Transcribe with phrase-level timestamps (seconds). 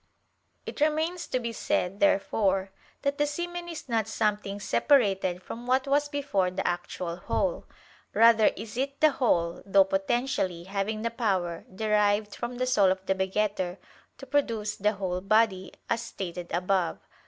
[0.65, 2.71] It remains to be said, therefore,
[3.03, 7.67] that the semen is not something separated from what was before the actual whole;
[8.11, 13.05] rather is it the whole, though potentially, having the power, derived from the soul of
[13.05, 13.77] the begetter,
[14.17, 17.19] to produce the whole body, as stated above (A.